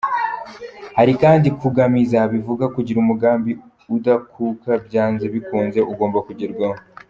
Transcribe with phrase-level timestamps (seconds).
[0.97, 3.51] Hari kandi Kugâmiza: Bivuga kugira umugambi
[3.95, 6.77] udakuka, byanze bikunze ugomba kugerwaho.